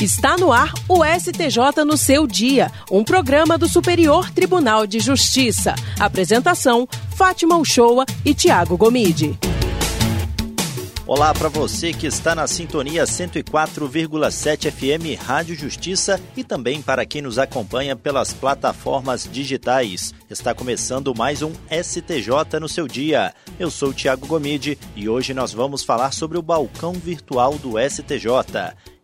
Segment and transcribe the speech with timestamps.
[0.00, 5.74] Está no ar o STJ no seu dia, um programa do Superior Tribunal de Justiça.
[5.98, 9.36] Apresentação: Fátima Uchoa e Tiago Gomide.
[11.04, 17.22] Olá para você que está na sintonia 104,7 FM Rádio Justiça e também para quem
[17.22, 20.14] nos acompanha pelas plataformas digitais.
[20.30, 23.34] Está começando mais um STJ no seu dia.
[23.58, 28.28] Eu sou Tiago Gomide e hoje nós vamos falar sobre o balcão virtual do STJ.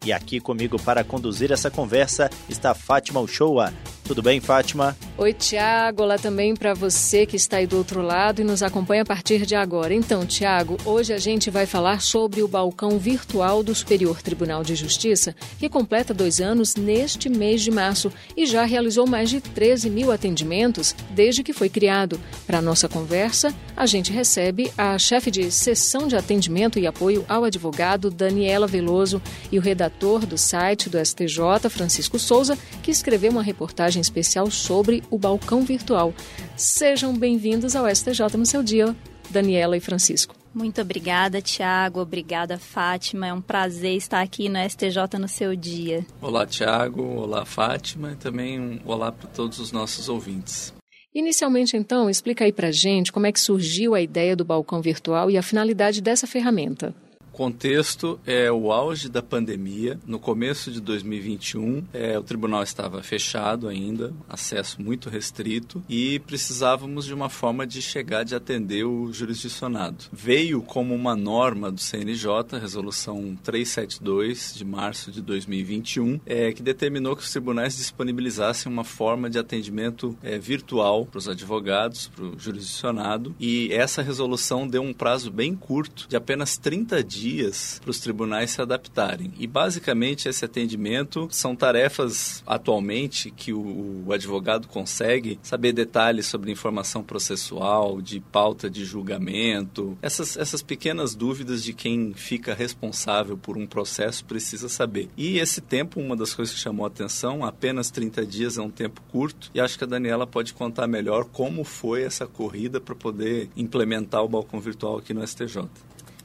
[0.04, 3.72] E aqui comigo para conduzir essa conversa está Fátima Uchoa.
[4.04, 4.94] Tudo bem, Fátima?
[5.16, 6.02] Oi, Tiago.
[6.02, 9.46] Olá também para você que está aí do outro lado e nos acompanha a partir
[9.46, 9.94] de agora.
[9.94, 14.74] Então, Tiago, hoje a gente vai falar sobre o balcão virtual do Superior Tribunal de
[14.74, 19.88] Justiça, que completa dois anos neste mês de março e já realizou mais de 13
[19.88, 22.20] mil atendimentos desde que foi criado.
[22.44, 27.44] Para nossa conversa, a gente recebe a chefe de sessão de atendimento e apoio ao
[27.44, 29.22] advogado, Daniela Veloso,
[29.52, 35.03] e o redator do site do STJ, Francisco Souza, que escreveu uma reportagem especial sobre
[35.10, 36.12] o balcão virtual.
[36.56, 38.94] Sejam bem-vindos ao STJ no seu dia,
[39.30, 40.34] Daniela e Francisco.
[40.54, 42.00] Muito obrigada, Tiago.
[42.00, 43.26] Obrigada, Fátima.
[43.26, 46.06] É um prazer estar aqui no STJ no seu dia.
[46.22, 47.02] Olá, Tiago.
[47.02, 48.12] Olá, Fátima.
[48.12, 50.72] E também um olá para todos os nossos ouvintes.
[51.12, 55.30] Inicialmente, então, explica aí para gente como é que surgiu a ideia do balcão virtual
[55.30, 56.94] e a finalidade dessa ferramenta
[57.34, 59.98] contexto é o auge da pandemia.
[60.06, 67.04] No começo de 2021, é, o tribunal estava fechado ainda, acesso muito restrito, e precisávamos
[67.04, 70.04] de uma forma de chegar, de atender o jurisdicionado.
[70.12, 77.16] Veio como uma norma do CNJ, resolução 372 de março de 2021, é, que determinou
[77.16, 82.38] que os tribunais disponibilizassem uma forma de atendimento é, virtual para os advogados, para o
[82.38, 87.90] jurisdicionado, e essa resolução deu um prazo bem curto, de apenas 30 dias dias para
[87.90, 89.32] os tribunais se adaptarem.
[89.38, 96.52] E basicamente esse atendimento são tarefas atualmente que o, o advogado consegue saber detalhes sobre
[96.52, 103.56] informação processual, de pauta de julgamento, essas, essas pequenas dúvidas de quem fica responsável por
[103.56, 105.08] um processo precisa saber.
[105.16, 108.70] E esse tempo, uma das coisas que chamou a atenção, apenas 30 dias é um
[108.70, 112.94] tempo curto, e acho que a Daniela pode contar melhor como foi essa corrida para
[112.94, 115.64] poder implementar o balcão virtual aqui no STJ.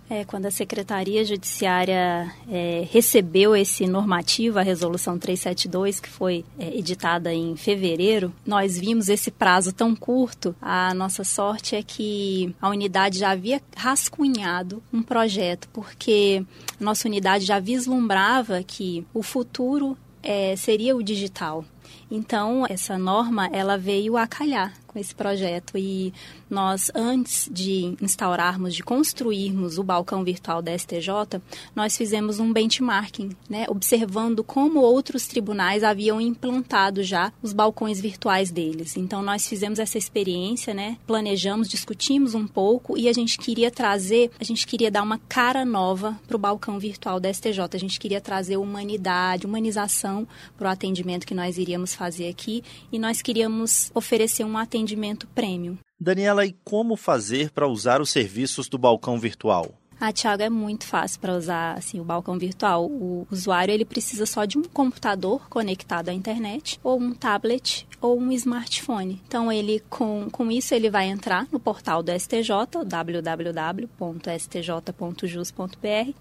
[0.09, 6.75] É, quando a Secretaria Judiciária é, recebeu esse normativo, a Resolução 372, que foi é,
[6.75, 10.55] editada em fevereiro, nós vimos esse prazo tão curto.
[10.59, 16.43] A nossa sorte é que a unidade já havia rascunhado um projeto, porque
[16.79, 21.63] nossa unidade já vislumbrava que o futuro é, seria o digital.
[22.11, 26.11] Então, essa norma, ela veio a calhar com esse projeto e
[26.49, 31.39] nós, antes de instaurarmos, de construirmos o balcão virtual da STJ,
[31.75, 38.49] nós fizemos um benchmarking, né, observando como outros tribunais haviam implantado já os balcões virtuais
[38.49, 38.97] deles.
[38.97, 44.31] Então, nós fizemos essa experiência, né, planejamos, discutimos um pouco e a gente queria trazer,
[44.39, 47.59] a gente queria dar uma cara nova para o balcão virtual da STJ.
[47.73, 52.99] A gente queria trazer humanidade, humanização para o atendimento que nós iríamos fazer aqui e
[52.99, 55.77] nós queríamos oferecer um atendimento premium.
[55.99, 59.78] Daniela, e como fazer para usar os serviços do balcão virtual?
[60.01, 62.85] Ah, Thiago, é muito fácil para usar assim, o balcão virtual.
[62.85, 68.17] O usuário ele precisa só de um computador conectado à internet, ou um tablet, ou
[68.17, 69.21] um smartphone.
[69.27, 72.49] Então, ele com, com isso, ele vai entrar no portal do STJ,
[72.85, 73.89] www.stj.jus.br,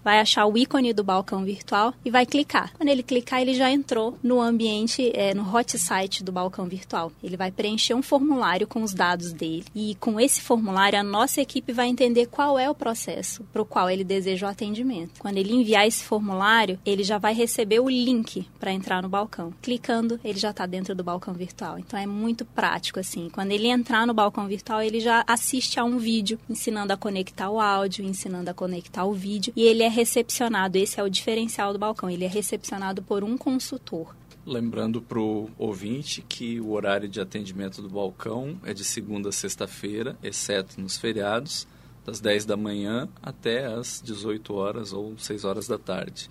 [0.03, 2.73] vai achar o ícone do balcão virtual e vai clicar.
[2.73, 7.13] Quando ele clicar, ele já entrou no ambiente, é, no hot site do balcão virtual.
[7.23, 9.63] Ele vai preencher um formulário com os dados dele.
[9.73, 14.03] E com esse formulário, a nossa equipe vai entender qual é o processo qual ele
[14.03, 15.19] deseja o atendimento.
[15.19, 19.53] Quando ele enviar esse formulário, ele já vai receber o link para entrar no balcão.
[19.61, 21.77] Clicando, ele já está dentro do balcão virtual.
[21.77, 23.29] Então é muito prático assim.
[23.29, 27.49] Quando ele entrar no balcão virtual, ele já assiste a um vídeo ensinando a conectar
[27.49, 30.77] o áudio, ensinando a conectar o vídeo e ele é recepcionado.
[30.77, 32.09] Esse é o diferencial do balcão.
[32.09, 34.15] Ele é recepcionado por um consultor.
[34.45, 39.31] Lembrando para o ouvinte que o horário de atendimento do balcão é de segunda a
[39.31, 41.67] sexta-feira, exceto nos feriados
[42.05, 46.29] das 10 da manhã até as 18 horas ou 6 horas da tarde.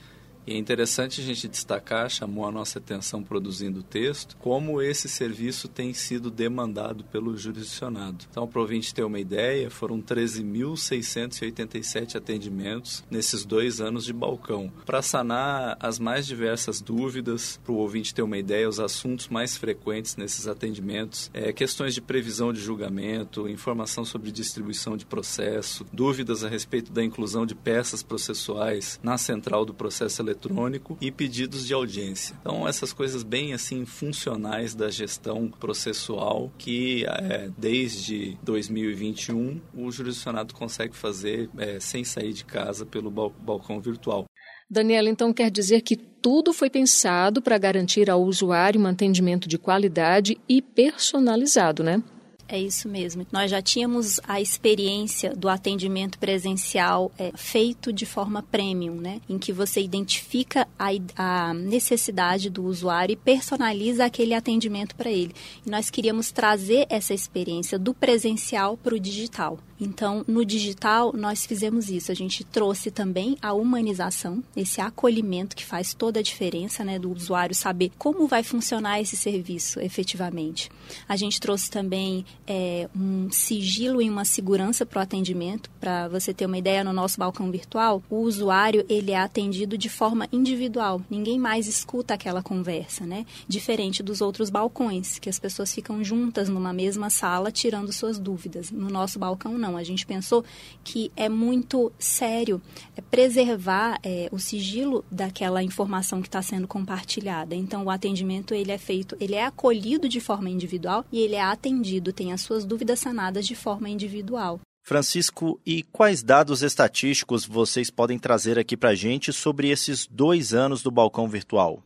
[0.48, 5.06] E é interessante a gente destacar, chamou a nossa atenção produzindo o texto, como esse
[5.06, 8.24] serviço tem sido demandado pelo jurisdicionado.
[8.30, 14.72] Então, para o ouvinte ter uma ideia, foram 13.687 atendimentos nesses dois anos de balcão.
[14.86, 19.54] Para sanar as mais diversas dúvidas, para o ouvinte ter uma ideia, os assuntos mais
[19.54, 26.42] frequentes nesses atendimentos, é, questões de previsão de julgamento, informação sobre distribuição de processo, dúvidas
[26.42, 31.66] a respeito da inclusão de peças processuais na central do processo eletrônico eletrônico e pedidos
[31.66, 32.36] de audiência.
[32.40, 40.54] Então, essas coisas bem assim funcionais da gestão processual que é, desde 2021 o jurisdicionado
[40.54, 44.24] consegue fazer é, sem sair de casa pelo balcão virtual.
[44.70, 49.56] Daniela, então quer dizer que tudo foi pensado para garantir ao usuário um atendimento de
[49.56, 52.02] qualidade e personalizado, né?
[52.50, 53.26] É isso mesmo.
[53.30, 59.20] Nós já tínhamos a experiência do atendimento presencial é, feito de forma premium, né?
[59.28, 65.34] Em que você identifica a, a necessidade do usuário e personaliza aquele atendimento para ele.
[65.66, 69.58] E nós queríamos trazer essa experiência do presencial para o digital.
[69.80, 72.10] Então, no digital, nós fizemos isso.
[72.10, 77.12] A gente trouxe também a humanização, esse acolhimento que faz toda a diferença, né, do
[77.12, 80.68] usuário saber como vai funcionar esse serviço efetivamente.
[81.08, 85.70] A gente trouxe também é, um sigilo e uma segurança para o atendimento.
[85.78, 89.90] Para você ter uma ideia, no nosso balcão virtual, o usuário ele é atendido de
[89.90, 91.02] forma individual.
[91.10, 93.26] Ninguém mais escuta aquela conversa, né?
[93.46, 98.70] Diferente dos outros balcões, que as pessoas ficam juntas numa mesma sala tirando suas dúvidas.
[98.70, 99.76] No nosso balcão, não.
[99.76, 100.42] A gente pensou
[100.82, 102.62] que é muito sério
[102.96, 107.54] é preservar é, o sigilo daquela informação que está sendo compartilhada.
[107.54, 111.42] Então, o atendimento ele é feito, ele é acolhido de forma individual e ele é
[111.42, 114.60] atendido, tem as suas dúvidas sanadas de forma individual.
[114.84, 120.54] Francisco, e quais dados estatísticos vocês podem trazer aqui para a gente sobre esses dois
[120.54, 121.82] anos do balcão virtual?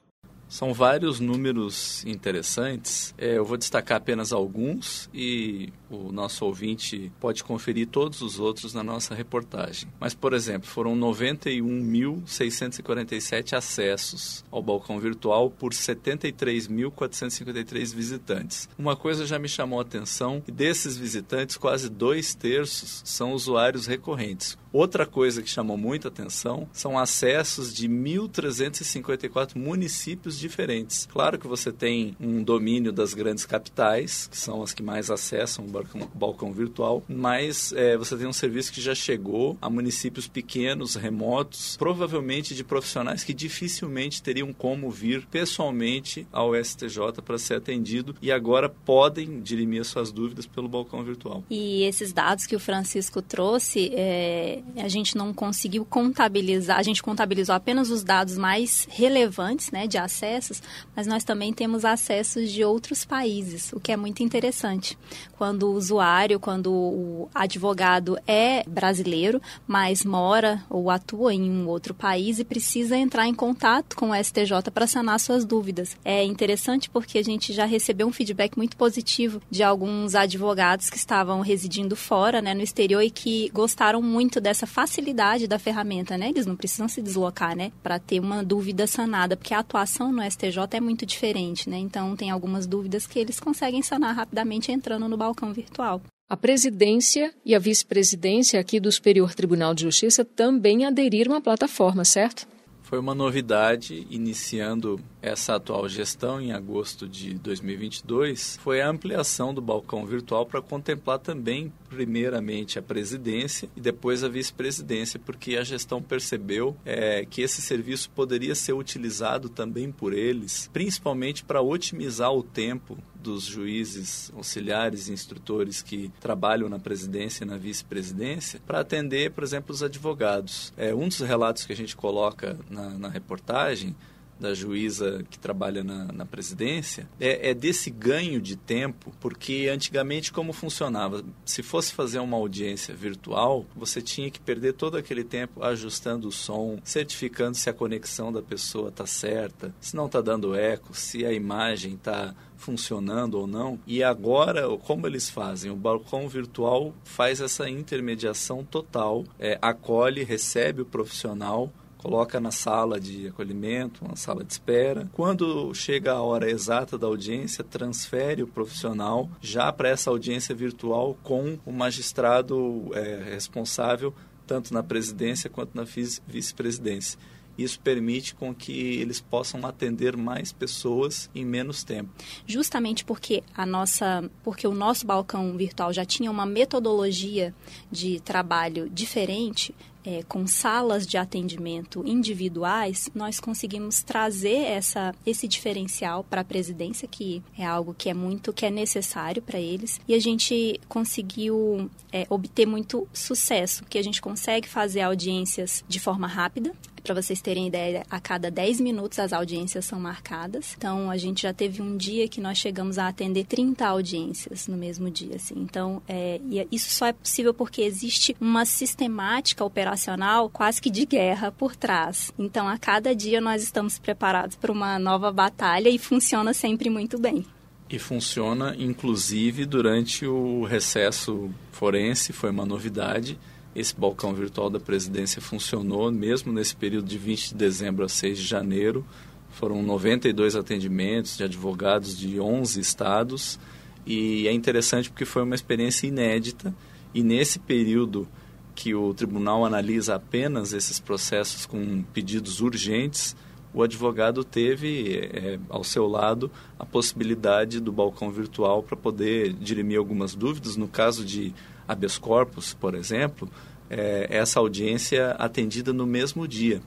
[0.52, 3.14] São vários números interessantes.
[3.16, 8.74] É, eu vou destacar apenas alguns e o nosso ouvinte pode conferir todos os outros
[8.74, 9.88] na nossa reportagem.
[9.98, 18.68] Mas, por exemplo, foram 91.647 acessos ao balcão virtual por 73.453 visitantes.
[18.78, 24.58] Uma coisa já me chamou a atenção: desses visitantes, quase dois terços são usuários recorrentes.
[24.72, 31.06] Outra coisa que chamou muita atenção são acessos de 1.354 municípios diferentes.
[31.12, 35.66] Claro que você tem um domínio das grandes capitais, que são as que mais acessam
[35.66, 40.94] o balcão, virtual, mas é, você tem um serviço que já chegou a municípios pequenos,
[40.94, 48.14] remotos, provavelmente de profissionais que dificilmente teriam como vir pessoalmente ao STJ para ser atendido
[48.22, 51.44] e agora podem dirimir suas dúvidas pelo balcão virtual.
[51.50, 57.02] E esses dados que o Francisco trouxe, é, a gente não conseguiu contabilizar, a gente
[57.02, 60.62] contabilizou apenas os dados mais relevantes né, de acessos,
[60.96, 64.96] mas nós também temos acessos de outros países, o que é muito interessante.
[65.36, 71.94] Quando o usuário, quando o advogado é brasileiro, mas mora ou atua em um outro
[71.94, 75.96] país e precisa entrar em contato com o STJ para sanar suas dúvidas.
[76.04, 80.96] É interessante porque a gente já recebeu um feedback muito positivo de alguns advogados que
[80.96, 86.18] estavam residindo fora, né, no exterior e que gostaram muito dessa dessa facilidade da ferramenta,
[86.18, 86.28] né?
[86.28, 87.72] Eles não precisam se deslocar, né?
[87.82, 91.78] Para ter uma dúvida sanada, porque a atuação no STJ é muito diferente, né?
[91.78, 96.02] Então, tem algumas dúvidas que eles conseguem sanar rapidamente entrando no balcão virtual.
[96.28, 102.04] A presidência e a vice-presidência aqui do Superior Tribunal de Justiça também aderiram à plataforma,
[102.04, 102.46] certo?
[102.92, 109.62] Foi uma novidade iniciando essa atual gestão em agosto de 2022 foi a ampliação do
[109.62, 116.02] balcão virtual para contemplar também primeiramente a presidência e depois a vice-presidência, porque a gestão
[116.02, 122.42] percebeu é, que esse serviço poderia ser utilizado também por eles, principalmente para otimizar o
[122.42, 129.30] tempo dos juízes auxiliares e instrutores que trabalham na presidência e na vice-presidência para atender,
[129.30, 130.72] por exemplo, os advogados.
[130.76, 133.94] É, um dos relatos que a gente coloca na, na reportagem
[134.42, 140.32] da juíza que trabalha na, na presidência, é, é, desse ganho de tempo, porque antigamente
[140.32, 141.24] como funcionava?
[141.44, 146.32] Se fosse fazer uma audiência virtual, você tinha que perder todo aquele tempo ajustando o
[146.32, 151.24] som, certificando se a conexão da pessoa está certa, se não está dando eco, se
[151.24, 153.78] a imagem está funcionando ou não.
[153.86, 155.70] E agora, como eles fazem?
[155.70, 161.72] O balcão virtual faz essa intermediação total, é, acolhe, recebe o profissional,
[162.02, 165.08] coloca na sala de acolhimento, uma sala de espera.
[165.12, 171.16] Quando chega a hora exata da audiência, transfere o profissional já para essa audiência virtual
[171.22, 174.12] com o magistrado é, responsável
[174.46, 177.18] tanto na presidência quanto na vice-presidência.
[177.56, 182.10] Isso permite com que eles possam atender mais pessoas em menos tempo.
[182.46, 187.54] Justamente porque a nossa, porque o nosso balcão virtual já tinha uma metodologia
[187.90, 196.24] de trabalho diferente, é, com salas de atendimento individuais, nós conseguimos trazer essa, esse diferencial
[196.24, 200.14] para a presidência, que é algo que é muito, que é necessário para eles, e
[200.14, 206.26] a gente conseguiu é, obter muito sucesso, que a gente consegue fazer audiências de forma
[206.26, 210.74] rápida, Para vocês terem ideia, a cada 10 minutos as audiências são marcadas.
[210.78, 214.76] Então, a gente já teve um dia que nós chegamos a atender 30 audiências no
[214.76, 215.34] mesmo dia.
[215.34, 215.54] Assim.
[215.56, 216.40] Então, é,
[216.70, 222.32] isso só é possível porque existe uma sistemática operacional quase que de guerra por trás.
[222.38, 227.18] Então, a cada dia nós estamos preparados para uma nova batalha e funciona sempre muito
[227.18, 227.44] bem.
[227.90, 233.38] E funciona, inclusive, durante o recesso forense, foi uma novidade.
[233.74, 238.38] Esse balcão virtual da presidência funcionou, mesmo nesse período de 20 de dezembro a 6
[238.38, 239.04] de janeiro.
[239.50, 243.58] Foram 92 atendimentos de advogados de 11 estados.
[244.06, 246.74] E é interessante porque foi uma experiência inédita.
[247.14, 248.28] E nesse período
[248.74, 253.36] que o tribunal analisa apenas esses processos com pedidos urgentes,
[253.74, 259.98] o advogado teve é, ao seu lado a possibilidade do balcão virtual para poder dirimir
[259.98, 260.76] algumas dúvidas.
[260.76, 261.54] No caso de
[261.88, 263.48] habeas corpus, por exemplo,
[263.88, 266.82] é, essa audiência atendida no mesmo dia,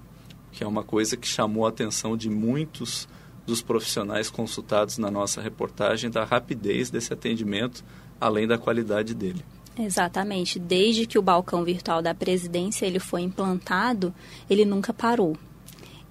[0.52, 3.08] que é uma coisa que chamou a atenção de muitos
[3.46, 7.84] dos profissionais consultados na nossa reportagem da rapidez desse atendimento,
[8.20, 9.44] além da qualidade dele.
[9.78, 10.58] Exatamente.
[10.58, 14.14] Desde que o balcão virtual da presidência ele foi implantado,
[14.50, 15.38] ele nunca parou.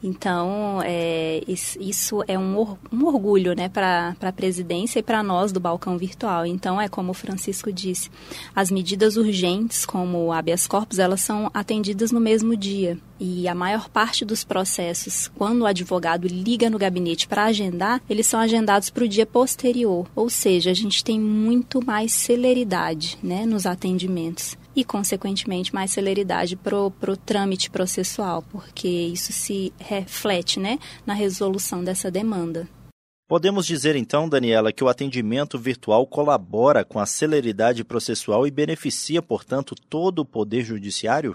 [0.07, 5.59] Então, é, isso é um, um orgulho né, para a presidência e para nós do
[5.59, 6.45] balcão virtual.
[6.45, 8.11] Então, é como o Francisco disse,
[8.55, 12.99] as medidas urgentes, como o habeas corpus, elas são atendidas no mesmo dia.
[13.19, 18.27] E a maior parte dos processos, quando o advogado liga no gabinete para agendar, eles
[18.27, 20.07] são agendados para o dia posterior.
[20.15, 26.57] Ou seja, a gente tem muito mais celeridade né, nos atendimentos e, consequentemente, mais celeridade
[26.57, 32.69] para o trâmite processual, porque isso se reflete né, na resolução dessa demanda.
[33.27, 39.23] Podemos dizer então, Daniela, que o atendimento virtual colabora com a celeridade processual e beneficia,
[39.23, 41.35] portanto, todo o Poder Judiciário?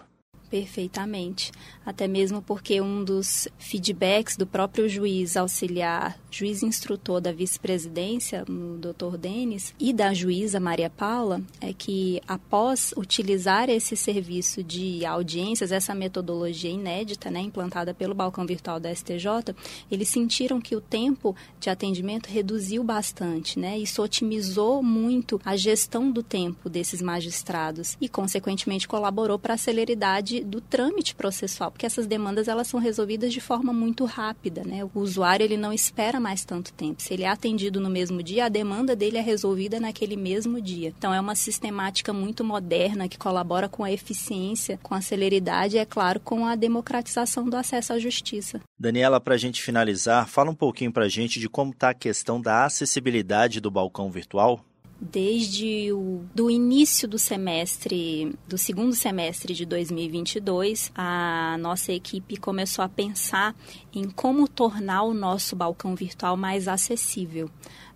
[0.49, 1.51] Perfeitamente.
[1.85, 8.77] Até mesmo porque um dos feedbacks do próprio juiz auxiliar, juiz instrutor da vice-presidência, o
[8.77, 9.17] Dr.
[9.17, 15.95] Denis, e da juíza Maria Paula, é que após utilizar esse serviço de audiências, essa
[15.95, 19.55] metodologia inédita, né, implantada pelo balcão virtual da STJ,
[19.89, 23.77] eles sentiram que o tempo de atendimento reduziu bastante, né?
[23.77, 30.38] Isso otimizou muito a gestão do tempo desses magistrados e, consequentemente, colaborou para a celeridade
[30.43, 34.83] do trâmite processual, porque essas demandas elas são resolvidas de forma muito rápida, né?
[34.83, 37.01] O usuário ele não espera mais tanto tempo.
[37.01, 40.93] Se ele é atendido no mesmo dia, a demanda dele é resolvida naquele mesmo dia.
[40.97, 45.79] Então é uma sistemática muito moderna que colabora com a eficiência, com a celeridade e,
[45.79, 48.59] é claro, com a democratização do acesso à justiça.
[48.79, 51.93] Daniela, para a gente finalizar, fala um pouquinho para a gente de como está a
[51.93, 54.63] questão da acessibilidade do balcão virtual
[54.99, 62.83] desde o do início do semestre, do segundo semestre de 2022, a nossa equipe começou
[62.83, 63.55] a pensar
[63.93, 67.49] em como tornar o nosso balcão virtual mais acessível.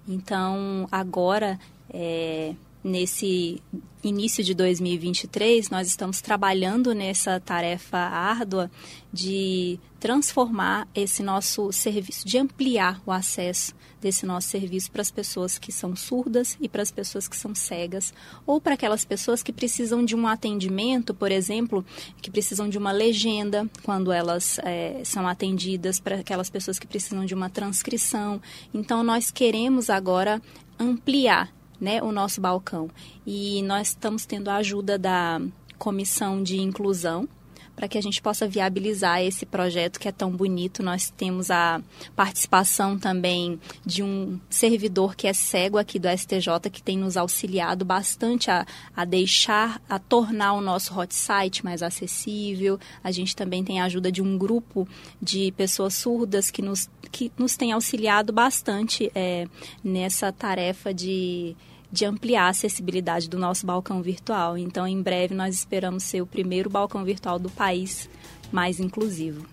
[0.08, 3.62] Então, agora, é, nesse
[4.04, 8.70] início de 2023, nós estamos trabalhando nessa tarefa árdua
[9.12, 15.58] de transformar esse nosso serviço, de ampliar o acesso desse nosso serviço para as pessoas
[15.58, 18.14] que são surdas e para as pessoas que são cegas,
[18.46, 21.86] ou para aquelas pessoas que precisam de um atendimento, por exemplo,
[22.22, 27.26] que precisam de uma legenda quando elas é, são atendidas, para aquelas pessoas que precisam
[27.26, 28.42] de uma transcrição.
[28.74, 30.42] Então, nós queremos agora
[30.78, 31.50] ampliar
[31.80, 32.90] né, o nosso balcão.
[33.26, 35.42] E nós estamos tendo a ajuda da
[35.78, 37.28] Comissão de Inclusão
[37.76, 40.84] para que a gente possa viabilizar esse projeto que é tão bonito.
[40.84, 41.82] Nós temos a
[42.16, 47.84] participação também de um servidor que é cego aqui do STJ, que tem nos auxiliado
[47.84, 48.66] bastante a,
[48.96, 52.80] a deixar, a tornar o nosso hot site mais acessível.
[53.04, 54.88] A gente também tem a ajuda de um grupo
[55.22, 59.48] de pessoas surdas que nos, que nos tem auxiliado bastante é,
[59.84, 61.56] nessa tarefa de
[61.94, 64.58] de ampliar a acessibilidade do nosso balcão virtual.
[64.58, 68.10] Então, em breve, nós esperamos ser o primeiro balcão virtual do país
[68.52, 69.46] mais inclusivo.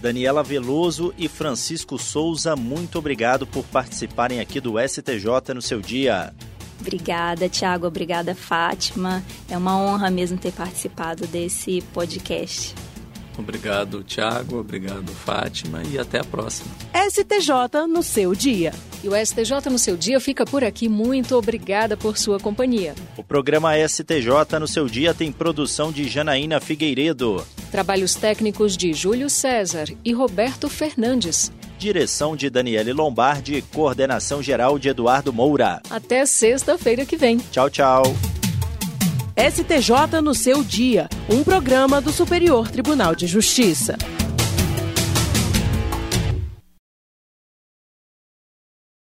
[0.00, 6.32] Daniela Veloso e Francisco Souza, muito obrigado por participarem aqui do STJ no seu dia.
[6.80, 7.86] Obrigada, Tiago.
[7.86, 9.22] Obrigada, Fátima.
[9.48, 12.74] É uma honra mesmo ter participado desse podcast.
[13.36, 14.58] Obrigado, Tiago.
[14.58, 15.82] Obrigado, Fátima.
[15.84, 16.70] E até a próxima.
[16.94, 18.72] STJ no seu dia.
[19.02, 20.88] E o STJ no seu dia fica por aqui.
[20.88, 22.94] Muito obrigada por sua companhia.
[23.16, 27.44] O programa STJ no seu dia tem produção de Janaína Figueiredo.
[27.70, 31.50] Trabalhos técnicos de Júlio César e Roberto Fernandes.
[31.78, 35.82] Direção de Daniele Lombardi, coordenação geral de Eduardo Moura.
[35.90, 37.38] Até sexta-feira que vem.
[37.50, 38.02] Tchau, tchau.
[39.36, 43.96] STJ no seu dia, um programa do Superior Tribunal de Justiça.